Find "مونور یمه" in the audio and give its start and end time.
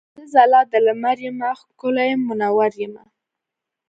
2.25-3.03